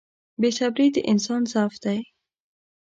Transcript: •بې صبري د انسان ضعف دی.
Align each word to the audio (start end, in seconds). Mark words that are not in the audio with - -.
•بې 0.41 0.49
صبري 0.57 0.87
د 0.95 0.97
انسان 1.11 1.41
ضعف 1.51 1.73
دی. 1.83 1.99